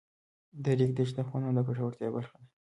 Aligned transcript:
د 0.63 0.65
ریګ 0.79 0.91
دښتې 0.97 1.15
د 1.23 1.23
افغانانو 1.25 1.55
د 1.57 1.59
ګټورتیا 1.67 2.09
برخه 2.15 2.35
ده. 2.41 2.45